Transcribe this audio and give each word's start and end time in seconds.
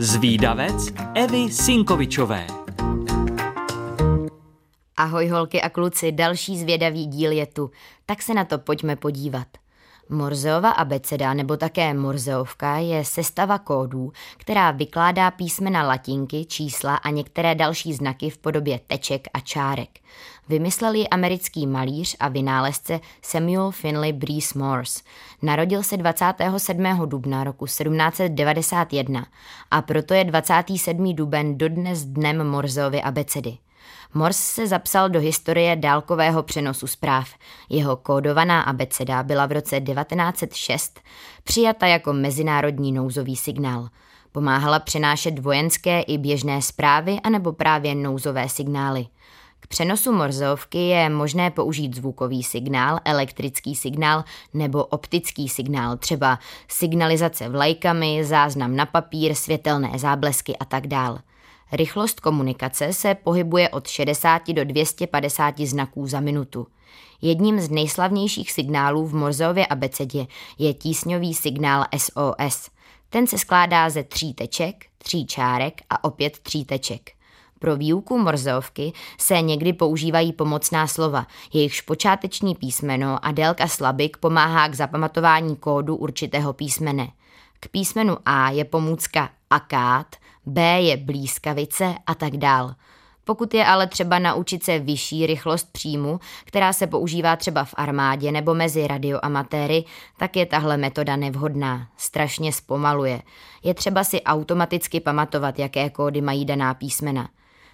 Zvídavec 0.00 0.92
Evy 1.14 1.52
Sinkovičové 1.52 2.46
Ahoj 4.96 5.28
holky 5.28 5.60
a 5.62 5.68
kluci, 5.68 6.12
další 6.12 6.58
zvědavý 6.58 7.06
díl 7.06 7.32
je 7.32 7.46
tu, 7.46 7.70
tak 8.06 8.22
se 8.22 8.34
na 8.34 8.44
to 8.44 8.58
pojďme 8.58 8.96
podívat. 8.96 9.46
Morzeova 10.10 10.70
abeceda 10.70 11.34
nebo 11.34 11.56
také 11.56 11.94
morzeovka 11.94 12.76
je 12.76 13.04
sestava 13.04 13.58
kódů, 13.58 14.12
která 14.36 14.70
vykládá 14.70 15.30
písmena 15.30 15.82
latinky, 15.82 16.44
čísla 16.44 16.96
a 16.96 17.10
některé 17.10 17.54
další 17.54 17.94
znaky 17.94 18.30
v 18.30 18.38
podobě 18.38 18.80
teček 18.86 19.28
a 19.34 19.40
čárek. 19.40 19.88
Vymyslel 20.48 20.94
ji 20.94 21.08
americký 21.08 21.66
malíř 21.66 22.16
a 22.20 22.28
vynálezce 22.28 23.00
Samuel 23.22 23.70
Finley 23.70 24.12
Breeze 24.12 24.58
Morse. 24.58 25.00
Narodil 25.42 25.82
se 25.82 25.96
27. 25.96 26.84
dubna 27.06 27.44
roku 27.44 27.64
1791 27.64 29.26
a 29.70 29.82
proto 29.82 30.14
je 30.14 30.24
27. 30.24 31.14
duben 31.14 31.58
dodnes 31.58 32.04
dnem 32.04 32.46
Morzeovy 32.46 33.02
abecedy. 33.02 33.58
Morse 34.14 34.42
se 34.42 34.66
zapsal 34.66 35.08
do 35.08 35.20
historie 35.20 35.76
dálkového 35.76 36.42
přenosu 36.42 36.86
zpráv. 36.86 37.28
Jeho 37.68 37.96
kódovaná 37.96 38.62
abeceda 38.62 39.22
byla 39.22 39.46
v 39.46 39.52
roce 39.52 39.80
1906 39.80 41.00
přijata 41.44 41.86
jako 41.86 42.12
mezinárodní 42.12 42.92
nouzový 42.92 43.36
signál. 43.36 43.88
Pomáhala 44.32 44.78
přenášet 44.78 45.38
vojenské 45.38 46.00
i 46.00 46.18
běžné 46.18 46.62
zprávy 46.62 47.18
anebo 47.24 47.52
právě 47.52 47.94
nouzové 47.94 48.48
signály. 48.48 49.06
K 49.60 49.66
přenosu 49.66 50.12
morzovky 50.12 50.78
je 50.78 51.08
možné 51.10 51.50
použít 51.50 51.96
zvukový 51.96 52.42
signál, 52.42 53.00
elektrický 53.04 53.74
signál 53.74 54.24
nebo 54.54 54.84
optický 54.84 55.48
signál, 55.48 55.96
třeba 55.96 56.38
signalizace 56.68 57.48
vlajkami, 57.48 58.24
záznam 58.24 58.76
na 58.76 58.86
papír, 58.86 59.34
světelné 59.34 59.98
záblesky 59.98 60.56
a 60.56 60.64
tak 60.64 60.86
dále. 60.86 61.18
Rychlost 61.72 62.20
komunikace 62.20 62.92
se 62.92 63.14
pohybuje 63.14 63.68
od 63.68 63.88
60 63.88 64.48
do 64.48 64.64
250 64.64 65.60
znaků 65.60 66.06
za 66.06 66.20
minutu. 66.20 66.66
Jedním 67.22 67.60
z 67.60 67.70
nejslavnějších 67.70 68.52
signálů 68.52 69.06
v 69.06 69.14
Morzeově 69.14 69.66
abecedě 69.66 70.26
je 70.58 70.74
tísňový 70.74 71.34
signál 71.34 71.84
SOS. 71.96 72.70
Ten 73.10 73.26
se 73.26 73.38
skládá 73.38 73.90
ze 73.90 74.02
tří 74.02 74.34
teček, 74.34 74.86
tří 74.98 75.26
čárek 75.26 75.80
a 75.90 76.04
opět 76.04 76.38
tří 76.38 76.64
teček. 76.64 77.10
Pro 77.58 77.76
výuku 77.76 78.18
morzeovky 78.18 78.92
se 79.18 79.40
někdy 79.40 79.72
používají 79.72 80.32
pomocná 80.32 80.86
slova, 80.86 81.26
jejichž 81.52 81.80
počáteční 81.80 82.54
písmeno 82.54 83.24
a 83.24 83.32
délka 83.32 83.68
slabik 83.68 84.16
pomáhá 84.16 84.68
k 84.68 84.74
zapamatování 84.74 85.56
kódu 85.56 85.96
určitého 85.96 86.52
písmene. 86.52 87.08
K 87.60 87.68
písmenu 87.68 88.16
A 88.24 88.50
je 88.50 88.64
pomůcka 88.64 89.30
akát, 89.50 90.06
B 90.46 90.80
je 90.82 90.96
blízkavice 90.96 91.94
a 92.06 92.14
tak 92.14 92.36
dál. 92.36 92.74
Pokud 93.24 93.54
je 93.54 93.66
ale 93.66 93.86
třeba 93.86 94.18
naučit 94.18 94.64
se 94.64 94.78
vyšší 94.78 95.26
rychlost 95.26 95.72
příjmu, 95.72 96.20
která 96.44 96.72
se 96.72 96.86
používá 96.86 97.36
třeba 97.36 97.64
v 97.64 97.74
armádě 97.76 98.32
nebo 98.32 98.54
mezi 98.54 98.86
radioamatéry, 98.86 99.84
tak 100.18 100.36
je 100.36 100.46
tahle 100.46 100.76
metoda 100.76 101.16
nevhodná, 101.16 101.88
strašně 101.96 102.52
zpomaluje. 102.52 103.22
Je 103.62 103.74
třeba 103.74 104.04
si 104.04 104.22
automaticky 104.22 105.00
pamatovat, 105.00 105.58
jaké 105.58 105.90
kódy 105.90 106.20
mají 106.20 106.44
daná 106.44 106.74
písmena. 106.74 107.28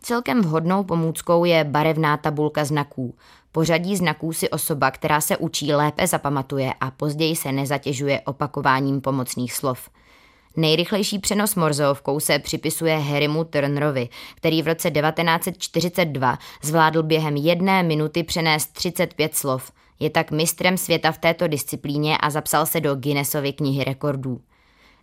Celkem 0.00 0.42
vhodnou 0.42 0.84
pomůckou 0.84 1.44
je 1.44 1.64
barevná 1.64 2.16
tabulka 2.16 2.64
znaků. 2.64 3.14
Pořadí 3.52 3.96
znaků 3.96 4.32
si 4.32 4.50
osoba, 4.50 4.90
která 4.90 5.20
se 5.20 5.36
učí, 5.36 5.72
lépe 5.72 6.06
zapamatuje 6.06 6.74
a 6.80 6.90
později 6.90 7.36
se 7.36 7.52
nezatěžuje 7.52 8.20
opakováním 8.20 9.00
pomocných 9.00 9.52
slov. 9.52 9.88
Nejrychlejší 10.56 11.18
přenos 11.18 11.54
morzeovkou 11.54 12.20
se 12.20 12.38
připisuje 12.38 12.96
Harrymu 12.98 13.44
Turnerovi, 13.44 14.08
který 14.34 14.62
v 14.62 14.66
roce 14.66 14.90
1942 14.90 16.38
zvládl 16.62 17.02
během 17.02 17.36
jedné 17.36 17.82
minuty 17.82 18.22
přenést 18.22 18.72
35 18.72 19.36
slov. 19.36 19.72
Je 20.00 20.10
tak 20.10 20.30
mistrem 20.30 20.76
světa 20.76 21.12
v 21.12 21.18
této 21.18 21.48
disciplíně 21.48 22.18
a 22.18 22.30
zapsal 22.30 22.66
se 22.66 22.80
do 22.80 22.94
Guinnessovy 22.94 23.52
knihy 23.52 23.84
rekordů. 23.84 24.40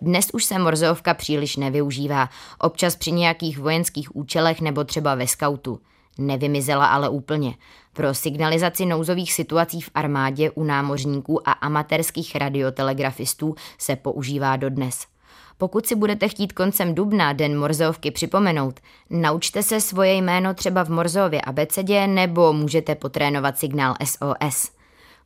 Dnes 0.00 0.26
už 0.32 0.44
se 0.44 0.58
morzeovka 0.58 1.14
příliš 1.14 1.56
nevyužívá, 1.56 2.28
občas 2.58 2.96
při 2.96 3.12
nějakých 3.12 3.58
vojenských 3.58 4.16
účelech 4.16 4.60
nebo 4.60 4.84
třeba 4.84 5.14
ve 5.14 5.26
skautu. 5.26 5.80
Nevymizela 6.18 6.86
ale 6.86 7.08
úplně. 7.08 7.54
Pro 7.92 8.14
signalizaci 8.14 8.86
nouzových 8.86 9.32
situací 9.32 9.80
v 9.80 9.90
armádě 9.94 10.50
u 10.50 10.64
námořníků 10.64 11.48
a 11.48 11.52
amatérských 11.52 12.36
radiotelegrafistů 12.36 13.54
se 13.78 13.96
používá 13.96 14.56
dodnes. 14.56 15.13
Pokud 15.58 15.86
si 15.86 15.94
budete 15.94 16.28
chtít 16.28 16.52
koncem 16.52 16.94
dubna 16.94 17.32
den 17.32 17.58
Morzeovky 17.58 18.10
připomenout, 18.10 18.80
naučte 19.10 19.62
se 19.62 19.80
svoje 19.80 20.14
jméno 20.14 20.54
třeba 20.54 20.84
v 20.84 20.88
Morzeově 20.88 21.40
abecedě 21.40 22.06
nebo 22.06 22.52
můžete 22.52 22.94
potrénovat 22.94 23.58
signál 23.58 23.94
SOS. 24.04 24.70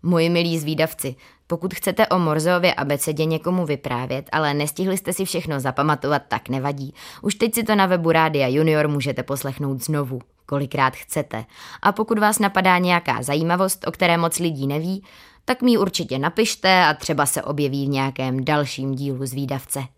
Moji 0.02 0.30
milí 0.30 0.58
zvídavci, 0.58 1.14
pokud 1.46 1.74
chcete 1.74 2.06
o 2.06 2.19
Morzeově 2.19 2.74
abecedě 2.74 3.24
někomu 3.24 3.66
vyprávět, 3.66 4.28
ale 4.32 4.54
nestihli 4.54 4.96
jste 4.96 5.12
si 5.12 5.24
všechno 5.24 5.60
zapamatovat, 5.60 6.22
tak 6.28 6.48
nevadí. 6.48 6.94
Už 7.22 7.34
teď 7.34 7.54
si 7.54 7.62
to 7.62 7.75
na 7.75 7.86
webu 7.86 8.12
Rádia 8.12 8.48
Junior 8.48 8.88
můžete 8.88 9.22
poslechnout 9.22 9.84
znovu, 9.84 10.20
kolikrát 10.46 10.96
chcete. 10.96 11.44
A 11.82 11.92
pokud 11.92 12.19
vás 12.19 12.38
napadá 12.38 12.78
nějaká 12.78 13.22
zajímavost, 13.22 13.86
o 13.86 13.92
které 13.92 14.16
moc 14.16 14.38
lidí 14.38 14.66
neví, 14.66 15.04
tak 15.44 15.62
mi 15.62 15.78
určitě 15.78 16.19
napište 16.19 16.84
a 16.84 16.94
třeba 16.94 17.26
se 17.26 17.42
objeví 17.42 17.86
v 17.86 17.88
nějakém 17.88 18.44
dalším 18.44 18.94
dílu 18.94 19.26
zvídavce. 19.26 19.97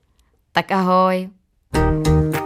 Tak 0.61 0.77
ahoj. 0.77 1.33
thank 1.73 2.07
you 2.07 2.40